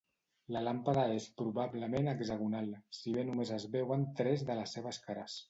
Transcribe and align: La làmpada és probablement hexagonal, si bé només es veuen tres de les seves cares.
La 0.53 0.61
làmpada 0.67 1.03
és 1.17 1.27
probablement 1.41 2.09
hexagonal, 2.13 2.73
si 3.01 3.15
bé 3.19 3.27
només 3.29 3.53
es 3.59 3.69
veuen 3.77 4.09
tres 4.23 4.47
de 4.51 4.59
les 4.63 4.77
seves 4.79 5.03
cares. 5.07 5.39